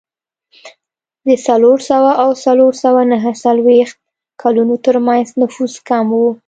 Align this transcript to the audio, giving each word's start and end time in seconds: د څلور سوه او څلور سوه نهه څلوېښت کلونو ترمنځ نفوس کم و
د 1.27 1.29
څلور 1.47 1.77
سوه 1.89 2.11
او 2.23 2.29
څلور 2.45 2.73
سوه 2.83 3.01
نهه 3.11 3.31
څلوېښت 3.43 3.97
کلونو 4.41 4.75
ترمنځ 4.85 5.27
نفوس 5.41 5.73
کم 5.89 6.05
و 6.11 6.21